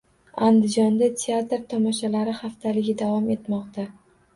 [0.45, 3.93] Andijonda Teatr tomoshalari haftaligi davom etmoqda